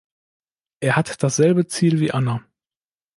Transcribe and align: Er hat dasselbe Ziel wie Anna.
Er 0.79 0.95
hat 0.95 1.21
dasselbe 1.21 1.67
Ziel 1.67 1.99
wie 1.99 2.09
Anna. 2.11 2.41